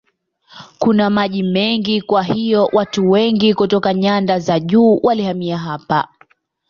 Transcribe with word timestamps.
Kuna 0.79 1.09
maji 1.09 1.43
mengi 1.43 2.01
kwa 2.01 2.23
hiyo 2.23 2.69
watu 2.73 3.09
wengi 3.11 3.53
kutoka 3.53 3.93
nyanda 3.93 4.39
za 4.39 4.59
juu 4.59 4.99
walihamia 5.03 5.57
hapa. 5.57 6.07